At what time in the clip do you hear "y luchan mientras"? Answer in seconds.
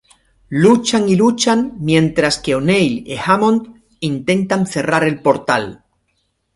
1.09-2.39